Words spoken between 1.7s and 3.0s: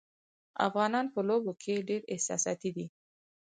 ډېر احساساتي دي.